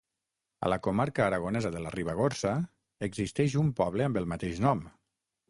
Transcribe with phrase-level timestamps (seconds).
[0.69, 2.55] A la comarca aragonesa de la Ribagorça
[3.09, 4.85] existeix un poble amb el mateix nom.